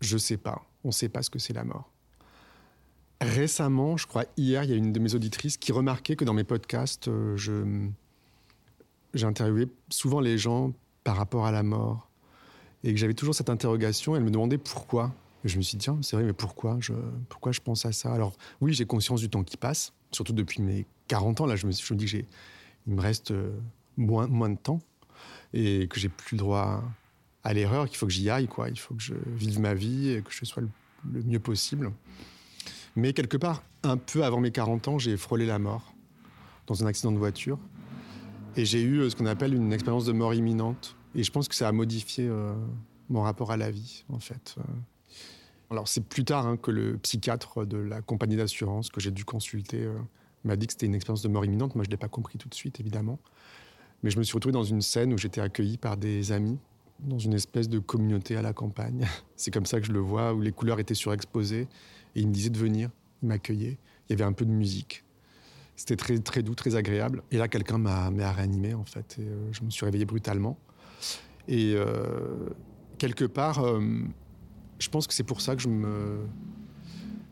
je 0.00 0.18
sais 0.18 0.36
pas. 0.36 0.62
On 0.84 0.88
ne 0.88 0.92
sait 0.92 1.08
pas 1.08 1.22
ce 1.22 1.30
que 1.30 1.38
c'est 1.38 1.52
la 1.52 1.64
mort. 1.64 1.90
Récemment, 3.20 3.96
je 3.96 4.06
crois 4.06 4.24
hier, 4.36 4.62
il 4.64 4.70
y 4.70 4.72
a 4.72 4.76
une 4.76 4.92
de 4.92 5.00
mes 5.00 5.14
auditrices 5.14 5.56
qui 5.56 5.72
remarquait 5.72 6.14
que 6.14 6.24
dans 6.24 6.34
mes 6.34 6.44
podcasts, 6.44 7.08
euh, 7.08 7.36
je 9.18 9.22
j'interviewais 9.26 9.68
souvent 9.90 10.20
les 10.20 10.38
gens 10.38 10.72
par 11.04 11.16
rapport 11.16 11.46
à 11.46 11.52
la 11.52 11.62
mort 11.62 12.08
et 12.84 12.92
que 12.92 12.98
j'avais 12.98 13.14
toujours 13.14 13.34
cette 13.34 13.50
interrogation. 13.50 14.16
Elle 14.16 14.22
me 14.22 14.30
demandait 14.30 14.58
pourquoi. 14.58 15.12
Et 15.44 15.48
je 15.48 15.56
me 15.56 15.62
suis 15.62 15.76
dit 15.76 15.84
tiens, 15.84 15.98
c'est 16.02 16.16
vrai, 16.16 16.24
mais 16.24 16.32
pourquoi 16.32 16.78
je 16.80 16.92
pourquoi 17.28 17.52
je 17.52 17.60
pense 17.60 17.84
à 17.84 17.92
ça? 17.92 18.12
Alors 18.12 18.36
oui, 18.60 18.72
j'ai 18.72 18.86
conscience 18.86 19.20
du 19.20 19.28
temps 19.28 19.44
qui 19.44 19.56
passe, 19.56 19.92
surtout 20.12 20.32
depuis 20.32 20.62
mes 20.62 20.86
40 21.08 21.40
ans. 21.40 21.46
Là, 21.46 21.56
je 21.56 21.66
me, 21.66 21.72
je 21.72 21.94
me 21.94 21.98
dis 21.98 22.04
que 22.04 22.10
j'ai 22.10 22.26
il 22.86 22.94
me 22.94 23.00
reste 23.00 23.32
euh, 23.32 23.50
moins 23.96 24.26
moins 24.26 24.50
de 24.50 24.56
temps 24.56 24.80
et 25.52 25.88
que 25.88 25.98
j'ai 26.00 26.08
plus 26.08 26.36
le 26.36 26.38
droit 26.38 26.82
à 27.44 27.52
l'erreur, 27.52 27.88
qu'il 27.88 27.96
faut 27.96 28.06
que 28.06 28.12
j'y 28.12 28.30
aille, 28.30 28.48
quoi. 28.48 28.68
Il 28.68 28.78
faut 28.78 28.94
que 28.94 29.02
je 29.02 29.14
vive 29.26 29.60
ma 29.60 29.74
vie 29.74 30.10
et 30.10 30.22
que 30.22 30.30
je 30.30 30.44
sois 30.44 30.62
le, 30.62 30.68
mieux 31.24 31.38
possible. 31.38 31.92
Mais 32.96 33.12
quelque 33.12 33.36
part, 33.36 33.62
un 33.84 33.96
peu 33.96 34.24
avant 34.24 34.40
mes 34.40 34.50
40 34.50 34.88
ans, 34.88 34.98
j'ai 34.98 35.16
frôlé 35.16 35.46
la 35.46 35.58
mort 35.58 35.94
dans 36.66 36.82
un 36.82 36.86
accident 36.86 37.12
de 37.12 37.18
voiture. 37.18 37.58
Et 38.58 38.64
j'ai 38.64 38.82
eu 38.82 38.98
euh, 38.98 39.08
ce 39.08 39.14
qu'on 39.14 39.26
appelle 39.26 39.54
une 39.54 39.72
expérience 39.72 40.04
de 40.04 40.10
mort 40.10 40.34
imminente. 40.34 40.96
Et 41.14 41.22
je 41.22 41.30
pense 41.30 41.46
que 41.46 41.54
ça 41.54 41.68
a 41.68 41.72
modifié 41.72 42.26
euh, 42.26 42.52
mon 43.08 43.22
rapport 43.22 43.52
à 43.52 43.56
la 43.56 43.70
vie, 43.70 44.04
en 44.08 44.18
fait. 44.18 44.56
Euh. 44.58 44.62
Alors, 45.70 45.86
c'est 45.86 46.04
plus 46.04 46.24
tard 46.24 46.44
hein, 46.44 46.56
que 46.56 46.72
le 46.72 46.98
psychiatre 46.98 47.64
de 47.64 47.78
la 47.78 48.02
compagnie 48.02 48.34
d'assurance 48.34 48.90
que 48.90 49.00
j'ai 49.00 49.12
dû 49.12 49.24
consulter 49.24 49.88
m'a 50.42 50.56
dit 50.56 50.66
que 50.66 50.72
c'était 50.72 50.86
une 50.86 50.94
expérience 50.96 51.22
de 51.22 51.28
mort 51.28 51.44
imminente. 51.44 51.76
Moi, 51.76 51.84
je 51.84 51.88
ne 51.88 51.92
l'ai 51.92 51.98
pas 51.98 52.08
compris 52.08 52.36
tout 52.36 52.48
de 52.48 52.54
suite, 52.54 52.80
évidemment. 52.80 53.20
Mais 54.02 54.10
je 54.10 54.18
me 54.18 54.24
suis 54.24 54.34
retrouvé 54.34 54.52
dans 54.52 54.64
une 54.64 54.80
scène 54.80 55.12
où 55.12 55.18
j'étais 55.18 55.40
accueilli 55.40 55.76
par 55.76 55.96
des 55.96 56.32
amis 56.32 56.58
dans 56.98 57.18
une 57.18 57.34
espèce 57.34 57.68
de 57.68 57.78
communauté 57.78 58.34
à 58.36 58.42
la 58.42 58.52
campagne. 58.52 59.06
C'est 59.36 59.52
comme 59.52 59.66
ça 59.66 59.78
que 59.80 59.86
je 59.86 59.92
le 59.92 60.00
vois, 60.00 60.34
où 60.34 60.40
les 60.40 60.52
couleurs 60.52 60.80
étaient 60.80 60.94
surexposées. 60.94 61.68
Et 62.16 62.20
il 62.22 62.26
me 62.26 62.32
disait 62.32 62.50
de 62.50 62.58
venir, 62.58 62.90
il 63.22 63.28
m'accueillait. 63.28 63.78
Il 64.08 64.12
y 64.12 64.14
avait 64.14 64.24
un 64.24 64.32
peu 64.32 64.46
de 64.46 64.50
musique. 64.50 65.04
C'était 65.78 65.94
très, 65.94 66.18
très 66.18 66.42
doux, 66.42 66.56
très 66.56 66.74
agréable. 66.74 67.22
Et 67.30 67.38
là, 67.38 67.46
quelqu'un 67.46 67.78
m'a, 67.78 68.10
réanimé, 68.32 68.74
en 68.74 68.82
fait. 68.82 69.16
Et, 69.20 69.22
euh, 69.22 69.52
je 69.52 69.62
me 69.62 69.70
suis 69.70 69.84
réveillé 69.84 70.04
brutalement. 70.04 70.58
Et 71.46 71.74
euh, 71.76 72.48
quelque 72.98 73.24
part, 73.24 73.60
euh, 73.60 73.80
je 74.80 74.88
pense 74.88 75.06
que 75.06 75.14
c'est 75.14 75.22
pour 75.22 75.40
ça 75.40 75.54
que 75.54 75.62
je 75.62 75.68
me. 75.68 76.26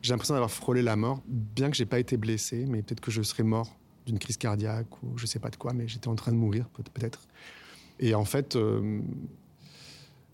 J'ai 0.00 0.12
l'impression 0.12 0.35
d'avoir 0.35 0.53
frôlé 0.53 0.81
la 0.81 0.95
mort, 0.95 1.25
bien 1.26 1.71
que 1.71 1.76
j'ai 1.76 1.87
pas 1.87 1.99
été 1.99 2.17
blessé, 2.17 2.67
mais 2.69 2.83
peut-être 2.83 3.00
que 3.00 3.11
je 3.11 3.21
serais 3.23 3.43
mort 3.43 3.76
d'une 4.07 4.21
crise 4.21 4.37
cardiaque 4.37 5.03
ou 5.03 5.19
je 5.19 5.26
sais 5.26 5.41
pas 5.41 5.50
de 5.50 5.57
quoi, 5.57 5.73
mais 5.73 5.88
j'étais 5.88 6.07
en 6.07 6.15
train 6.15 6.31
de 6.31 6.37
mourir 6.37 6.69
peut-être. 6.69 7.26
Et 7.99 8.15
en 8.15 8.25
fait, 8.25 8.57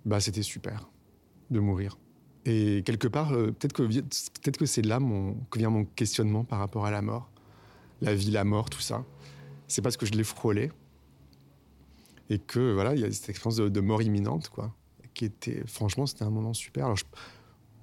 bah, 0.04 0.21
c'était 0.21 0.42
super 0.42 0.90
de 1.50 1.61
mourir. 1.61 1.97
Et 2.45 2.83
quelque 2.85 3.09
part, 3.09 3.31
peut-être 3.31 3.73
que, 3.73 3.85
peut 3.85 4.50
que 4.50 4.66
c'est 4.66 4.83
là 4.83 5.00
mon, 5.00 5.33
que 5.50 5.59
vient 5.59 5.71
mon 5.71 5.87
questionnement 5.87 6.45
par 6.45 6.59
rapport 6.59 6.85
à 6.85 6.90
la 6.90 7.00
mort 7.00 7.32
la 8.02 8.14
vie, 8.14 8.30
la 8.30 8.44
mort, 8.44 8.68
tout 8.68 8.80
ça. 8.80 9.04
C'est 9.68 9.80
parce 9.80 9.97
que 9.97 10.04
je 10.04 10.12
l'ai 10.12 10.25
frôlé 10.25 10.71
et 12.28 12.38
que 12.38 12.73
voilà, 12.73 12.94
il 12.94 13.00
y 13.00 13.04
a 13.04 13.12
cette 13.12 13.30
expérience 13.30 13.56
de, 13.56 13.80
mort 13.80 14.02
imminente, 14.02 14.49
quoi, 14.49 14.75
qui 15.14 15.25
était, 15.25 15.62
franchement, 15.66 16.06
c'était 16.06 16.25
un 16.25 16.30
moment 16.30 16.52
super. 16.52 16.87
Alors, 16.87 16.99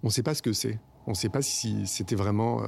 on 0.04 0.08
ne 0.08 0.12
sait 0.12 0.24
pas 0.24 0.36
ce 0.36 0.42
que 0.42 0.54
c'est. 0.54 0.80
On 1.08 1.12
ne 1.12 1.16
sait 1.16 1.30
pas 1.30 1.42
si 1.42 1.88
c'était 1.88 2.16
vraiment, 2.16 2.64
euh, 2.64 2.68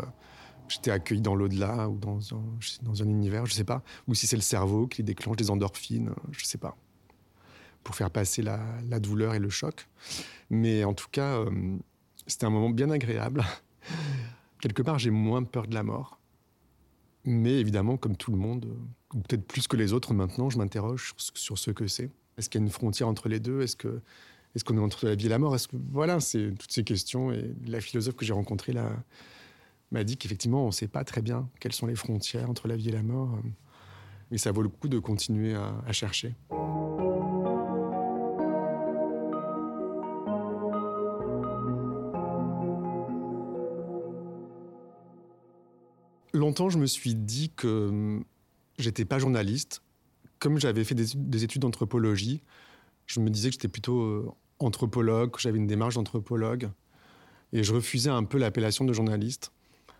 j'étais 0.67 0.91
accueilli 0.91 1.21
dans 1.21 1.35
l'au-delà 1.35 1.89
ou 1.89 1.97
dans 1.97 2.19
un, 2.33 3.07
univers, 3.07 3.45
je 3.45 3.53
ne 3.53 3.57
sais 3.57 3.63
pas, 3.63 3.83
ou 4.07 4.15
si 4.15 4.27
c'est 4.27 4.35
le 4.35 4.41
cerveau 4.41 4.87
qui 4.87 5.03
déclenche 5.03 5.35
des 5.35 5.51
endorphines, 5.51 6.11
je 6.31 6.43
ne 6.43 6.47
sais 6.47 6.57
pas, 6.57 6.77
pour 7.83 7.95
faire 7.95 8.11
passer 8.11 8.41
la, 8.41 8.59
douleur 8.99 9.33
et 9.33 9.39
le 9.39 9.49
choc. 9.49 9.87
Mais 10.49 10.83
en 10.83 10.93
tout 10.93 11.09
cas, 11.11 11.35
euh, 11.35 11.77
c'était 12.27 12.45
un 12.45 12.49
moment 12.49 12.69
bien 12.69 12.89
agréable. 12.89 13.43
Quelque 14.61 14.81
part, 14.81 14.99
j'ai 14.99 15.11
moins 15.11 15.43
peur 15.43 15.67
de 15.67 15.73
la 15.73 15.83
mort. 15.83 16.20
Mais 17.23 17.59
évidemment, 17.59 17.97
comme 17.97 18.15
tout 18.15 18.31
le 18.31 18.37
monde, 18.37 18.65
ou 19.13 19.19
peut-être 19.19 19.45
plus 19.45 19.67
que 19.67 19.77
les 19.77 19.93
autres 19.93 20.13
maintenant, 20.13 20.49
je 20.49 20.57
m'interroge 20.57 21.13
sur, 21.35 21.57
ce 21.57 21.71
que 21.71 21.87
c'est. 21.87 22.09
Est-ce 22.37 22.49
qu'il 22.49 22.59
y 22.59 22.63
a 22.63 22.65
une 22.65 22.71
frontière 22.71 23.07
entre 23.07 23.29
les 23.29 23.39
deux? 23.39 23.61
Est-ce 23.61 23.75
que 23.75 24.01
est-ce 24.53 24.65
qu'on 24.65 24.77
est 24.77 24.81
entre 24.81 25.05
la 25.05 25.15
vie 25.15 25.27
et 25.27 25.29
la 25.29 25.39
mort? 25.39 25.55
Est-ce 25.55 25.69
que 25.69 25.77
voilà, 25.91 26.19
c'est 26.19 26.51
toutes 26.59 26.71
ces 26.71 26.83
questions. 26.83 27.31
Et 27.31 27.53
la 27.67 27.79
philosophe 27.79 28.15
que 28.15 28.25
j'ai 28.25 28.33
rencontrée 28.33 28.73
là 28.73 28.91
m'a 29.91 30.03
dit 30.03 30.17
qu'effectivement, 30.17 30.63
on 30.63 30.67
ne 30.67 30.71
sait 30.71 30.87
pas 30.87 31.03
très 31.03 31.21
bien 31.21 31.47
quelles 31.59 31.73
sont 31.73 31.87
les 31.87 31.95
frontières 31.95 32.49
entre 32.49 32.67
la 32.67 32.75
vie 32.75 32.89
et 32.89 32.93
la 32.93 33.03
mort. 33.03 33.37
Mais 34.29 34.37
ça 34.37 34.51
vaut 34.51 34.61
le 34.61 34.69
coup 34.69 34.89
de 34.89 34.99
continuer 34.99 35.55
à 35.55 35.91
chercher. 35.91 36.35
Je 46.69 46.77
me 46.77 46.85
suis 46.85 47.15
dit 47.15 47.51
que 47.55 47.89
hum, 47.89 48.23
j'étais 48.77 49.05
pas 49.05 49.19
journaliste. 49.19 49.81
Comme 50.39 50.59
j'avais 50.59 50.83
fait 50.83 50.95
des, 50.95 51.43
études 51.43 51.61
d'anthropologie, 51.61 52.41
je 53.05 53.19
me 53.19 53.29
disais 53.29 53.49
que 53.49 53.53
j'étais 53.53 53.67
plutôt 53.67 54.01
euh, 54.01 54.31
anthropologue, 54.59 55.31
que 55.31 55.39
j'avais 55.39 55.57
une 55.57 55.67
démarche 55.67 55.95
d'anthropologue. 55.95 56.69
Et 57.53 57.63
je 57.63 57.73
refusais 57.73 58.09
un 58.09 58.23
peu 58.23 58.37
l'appellation 58.37 58.85
de 58.85 58.93
journaliste. 58.93 59.51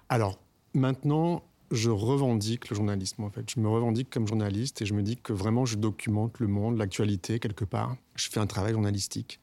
Alors, 0.10 0.39
maintenant, 0.74 1.44
je 1.70 1.89
revendique 1.89 2.70
le 2.70 2.75
journalisme, 2.75 3.24
en 3.24 3.30
fait. 3.30 3.50
Je 3.53 3.60
me 3.60 3.68
revendique 3.68 4.10
comme 4.10 4.27
journaliste 4.27 4.82
et 4.82 4.86
je 4.86 4.94
me 4.94 5.03
dis 5.03 5.18
que 5.18 5.34
vraiment, 5.34 5.65
je 5.65 5.77
documente 5.77 6.39
le 6.39 6.48
monde, 6.48 6.77
l'actualité, 6.77 7.39
quelque 7.39 7.65
part. 7.65 7.98
Je 8.15 8.30
fais 8.30 8.39
un 8.39 8.48
travail 8.48 8.74
journalistique 8.74 9.39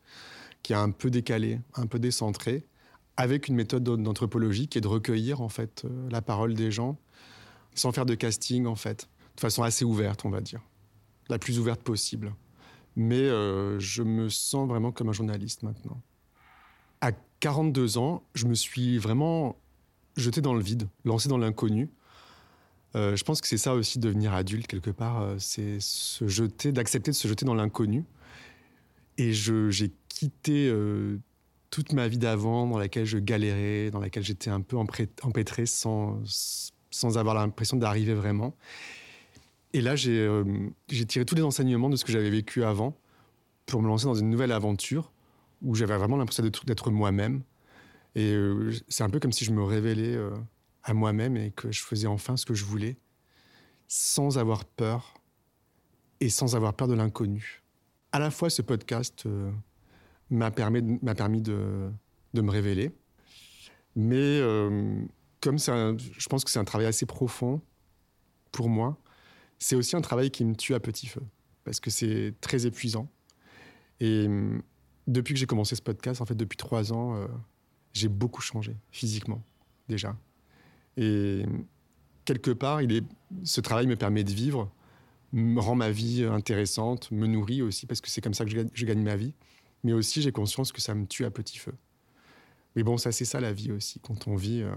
qui 0.62 0.72
est 0.72 0.76
un 0.76 0.90
peu 0.90 1.10
décalé, 1.10 1.60
un 1.75 1.87
peu 1.87 1.98
décentré 1.98 2.66
avec 3.18 3.48
une 3.48 3.56
méthode 3.56 3.82
d'anthropologie 3.82 4.68
qui 4.68 4.78
est 4.78 4.80
de 4.80 4.88
recueillir 4.88 5.40
en 5.40 5.48
fait 5.48 5.84
euh, 5.84 6.08
la 6.08 6.22
parole 6.22 6.54
des 6.54 6.70
gens 6.70 6.96
sans 7.75 7.92
faire 7.92 8.06
de 8.06 8.14
casting 8.14 8.66
en 8.66 8.75
fait, 8.75 9.08
de 9.37 9.40
façon 9.40 9.62
assez 9.62 9.84
ouverte 9.84 10.25
on 10.25 10.30
va 10.30 10.40
dire, 10.40 10.60
la 11.28 11.38
plus 11.38 11.58
ouverte 11.58 11.82
possible. 11.82 12.34
Mais 12.96 13.16
euh, 13.16 13.78
je 13.78 14.02
me 14.02 14.28
sens 14.28 14.68
vraiment 14.68 14.90
comme 14.90 15.08
un 15.08 15.12
journaliste 15.12 15.62
maintenant. 15.62 16.02
À 17.00 17.12
42 17.40 17.98
ans, 17.98 18.25
je 18.34 18.46
me 18.46 18.54
suis 18.54 18.98
vraiment 18.98 19.56
jeté 20.16 20.40
dans 20.40 20.54
le 20.54 20.62
vide, 20.62 20.88
lancé 21.04 21.28
dans 21.28 21.38
l'inconnu. 21.38 21.90
Euh, 22.96 23.14
je 23.14 23.22
pense 23.22 23.40
que 23.40 23.46
c'est 23.46 23.58
ça 23.58 23.75
aussi 23.75 24.00
devenir 24.00 24.34
adulte 24.34 24.66
quelque 24.66 24.90
part, 24.90 25.34
c'est 25.38 25.78
se 25.78 26.26
jeter, 26.26 26.72
d'accepter 26.72 27.12
de 27.12 27.16
se 27.16 27.28
jeter 27.28 27.44
dans 27.44 27.54
l'inconnu. 27.54 28.04
Et 29.16 29.32
j'ai 29.32 29.92
quitté 30.08 30.72
toute 31.70 31.92
ma 31.92 32.08
vie 32.08 32.18
d'avant 32.18 32.66
dans 32.66 32.78
laquelle 32.78 33.04
je 33.04 33.18
galérais, 33.18 33.90
dans 33.90 34.00
laquelle 34.00 34.25
j'étais 34.25 34.50
un 34.50 34.60
peu 34.60 34.76
empêtré 34.76 35.66
sans, 35.66 36.20
sans 36.98 37.16
avoir 37.16 37.34
l'impression 37.34 37.76
d'arriver 37.76 38.14
vraiment. 38.14 38.54
Et 39.72 39.80
là, 39.80 39.94
euh, 40.06 40.44
j'ai 40.88 41.06
tiré 41.06 41.24
tous 41.24 41.34
les 41.34 41.42
enseignements 41.42 41.90
de 41.90 41.96
ce 41.96 42.04
que 42.04 42.12
j'avais 42.12 42.30
vécu 42.30 42.64
avant 42.64 42.96
pour 43.66 43.82
me 43.82 43.88
lancer 43.88 44.06
dans 44.06 44.14
une 44.14 44.30
nouvelle 44.30 44.52
aventure 44.52 45.12
où 45.62 45.74
j'avais 45.74 45.96
vraiment 45.96 46.16
l'impression 46.16 46.42
d'être 46.42 46.90
moi-même. 46.90 47.42
Et 48.14 48.32
euh, 48.32 48.72
c'est 48.88 49.04
un 49.04 49.10
peu 49.10 49.20
comme 49.20 49.32
si 49.32 49.44
je 49.44 49.52
me 49.52 49.62
révélais 49.62 50.14
euh, 50.14 50.30
à 50.82 50.94
moi-même 50.94 51.36
et 51.36 51.50
que 51.50 51.70
je 51.70 51.82
faisais 51.82 52.06
enfin 52.06 52.36
ce 52.36 52.46
que 52.46 52.54
je 52.54 52.64
voulais 52.64 52.96
sans 53.86 54.38
avoir 54.38 54.64
peur 54.64 55.14
et 56.20 56.30
sans 56.30 56.56
avoir 56.56 56.74
peur 56.74 56.88
de 56.88 56.94
l'inconnu. 56.94 57.62
À 58.12 58.18
la 58.18 58.30
fois, 58.30 58.50
ce 58.50 58.62
podcast 58.62 59.26
m'a 60.30 60.50
permis, 60.50 60.82
de, 60.82 61.90
de, 62.34 62.40
me 62.42 62.50
révéler. 62.50 62.90
Mais 63.96 64.40
comme 65.40 65.59
c'est 65.59 65.73
je 65.99 66.28
pense 66.28 66.45
que 66.45 66.50
c'est 66.50 66.59
un 66.59 66.64
travail 66.64 66.87
assez 66.87 67.07
profond 67.07 67.61
pour 68.52 68.68
moi, 68.68 68.99
c'est 69.59 69.76
aussi 69.76 69.97
un 69.97 70.00
travail 70.00 70.30
qui 70.30 70.45
me 70.45 70.54
tue 70.54 70.75
à 70.75 70.80
petit 70.80 71.07
feu 71.07 71.23
parce 71.64 71.80
que 71.80 71.90
c'est 71.90 72.35
très 72.40 72.66
épuisant. 72.66 73.11
Et 74.00 74.26
euh, 74.28 74.59
depuis 75.07 75.35
que 75.35 75.40
j'ai 75.40 75.47
commencé 75.47 75.76
ce 75.76 75.83
podcast, 75.83 76.21
en 76.21 76.25
fait, 76.25 76.35
depuis 76.35 76.57
trois 76.57 76.92
ans, 76.92 77.16
euh, 77.16 77.26
j'ai 77.92 78.09
beaucoup 78.09 78.40
changé 78.40 78.76
physiquement 78.90 79.42
déjà. 79.88 80.16
Et 80.97 81.45
quelque 82.25 82.50
part, 82.50 82.83
il 82.83 82.92
est, 82.92 83.04
ce 83.45 83.61
travail 83.61 83.87
me 83.87 83.97
permet 83.97 84.25
de 84.25 84.33
vivre, 84.33 84.73
me 85.33 85.61
rend 85.61 85.75
ma 85.75 85.90
vie 85.90 86.25
intéressante, 86.25 87.11
me 87.11 87.26
nourrit 87.26 87.62
aussi 87.62 87.87
parce 87.87 88.00
que 88.00 88.09
c'est 88.09 88.21
comme 88.21 88.35
ça 88.35 88.45
que 88.45 88.50
je 88.50 88.87
gagne 88.87 89.02
ma 89.02 89.16
vie. 89.16 89.35
Mais 89.85 89.92
aussi, 89.92 90.23
j'ai 90.23 90.33
conscience 90.33 90.73
que 90.73 90.80
ça 90.80 90.95
me 90.95 91.07
tue 91.07 91.25
à 91.25 91.30
petit 91.30 91.59
feu. 91.59 91.75
Mais 92.75 92.83
bon, 92.83 92.97
ça, 92.97 93.12
c'est 93.12 93.25
ça 93.25 93.40
la 93.40 93.52
vie 93.52 93.73
aussi. 93.73 94.00
Quand 94.00 94.26
on 94.26 94.37
vit 94.37 94.62
euh, 94.62 94.75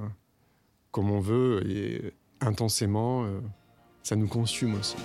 comme 0.92 1.12
on 1.12 1.20
veut 1.20 1.62
et 1.70 2.14
intensément, 2.42 3.24
euh, 3.24 3.40
ça 4.04 4.16
nous 4.16 4.28
consume 4.28 4.76
aussi. 4.76 4.98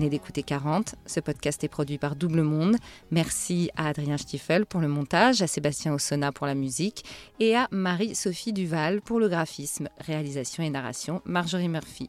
Venez 0.00 0.08
d'écouter 0.08 0.42
40. 0.42 0.94
Ce 1.04 1.20
podcast 1.20 1.62
est 1.62 1.68
produit 1.68 1.98
par 1.98 2.16
Double 2.16 2.40
Monde. 2.40 2.76
Merci 3.10 3.70
à 3.76 3.88
Adrien 3.88 4.16
Stiefel 4.16 4.64
pour 4.64 4.80
le 4.80 4.88
montage, 4.88 5.42
à 5.42 5.46
Sébastien 5.46 5.92
Ossona 5.92 6.32
pour 6.32 6.46
la 6.46 6.54
musique 6.54 7.04
et 7.38 7.54
à 7.54 7.68
Marie-Sophie 7.70 8.54
Duval 8.54 9.02
pour 9.02 9.20
le 9.20 9.28
graphisme, 9.28 9.90
réalisation 9.98 10.62
et 10.62 10.70
narration, 10.70 11.20
Marjorie 11.26 11.68
Murphy. 11.68 12.08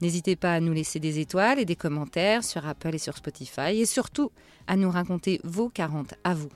N'hésitez 0.00 0.36
pas 0.36 0.54
à 0.54 0.60
nous 0.60 0.72
laisser 0.72 1.00
des 1.00 1.18
étoiles 1.18 1.58
et 1.58 1.64
des 1.64 1.74
commentaires 1.74 2.44
sur 2.44 2.64
Apple 2.64 2.94
et 2.94 2.98
sur 2.98 3.16
Spotify 3.16 3.80
et 3.80 3.86
surtout 3.86 4.30
à 4.68 4.76
nous 4.76 4.90
raconter 4.90 5.40
vos 5.42 5.68
40 5.68 6.14
à 6.22 6.34
vous. 6.34 6.50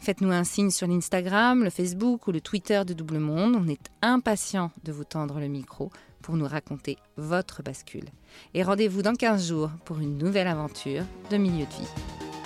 Faites-nous 0.00 0.32
un 0.32 0.42
signe 0.42 0.70
sur 0.70 0.88
l'Instagram, 0.88 1.62
le 1.62 1.70
Facebook 1.70 2.26
ou 2.26 2.32
le 2.32 2.40
Twitter 2.40 2.82
de 2.84 2.94
Double 2.94 3.20
Monde. 3.20 3.54
On 3.56 3.68
est 3.68 3.90
impatient 4.02 4.72
de 4.82 4.90
vous 4.90 5.04
tendre 5.04 5.38
le 5.38 5.46
micro 5.46 5.92
pour 6.22 6.36
nous 6.36 6.46
raconter 6.46 6.96
votre 7.16 7.62
bascule. 7.62 8.08
Et 8.54 8.62
rendez-vous 8.62 9.02
dans 9.02 9.14
15 9.14 9.48
jours 9.48 9.70
pour 9.84 9.98
une 9.98 10.16
nouvelle 10.16 10.48
aventure 10.48 11.04
de 11.30 11.36
milieu 11.36 11.66
de 11.66 11.72
vie. 11.72 12.41